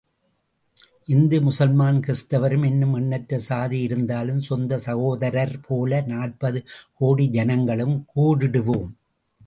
[1.05, 6.61] இந்து முசல்மான் கிறிஸ்தவரும் இன்னும் எண்ணற்ற சாதி இருந்தாலும் சொந்த சகோதரர் போல நாற்பது
[6.93, 8.89] கோடி ஜனங்களும் கூடிடுவோம்.